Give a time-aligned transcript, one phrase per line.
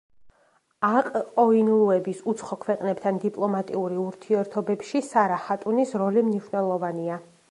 [0.87, 7.23] აყ-ყოინლუების უცხო ქვეყნებთან დიპლომატიური ურთიერთობებში სარა ჰატუნის როლი მნიშვნელოვანია.